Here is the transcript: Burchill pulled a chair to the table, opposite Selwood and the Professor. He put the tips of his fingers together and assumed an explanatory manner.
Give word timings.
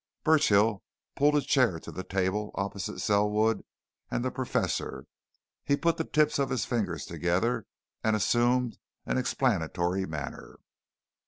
Burchill 0.23 0.81
pulled 1.15 1.35
a 1.35 1.41
chair 1.41 1.79
to 1.79 1.91
the 1.91 2.03
table, 2.03 2.49
opposite 2.55 2.97
Selwood 2.99 3.63
and 4.09 4.25
the 4.25 4.31
Professor. 4.31 5.05
He 5.63 5.77
put 5.77 5.97
the 5.97 6.03
tips 6.03 6.39
of 6.39 6.49
his 6.49 6.65
fingers 6.65 7.05
together 7.05 7.67
and 8.03 8.15
assumed 8.15 8.79
an 9.05 9.19
explanatory 9.19 10.07
manner. 10.07 10.57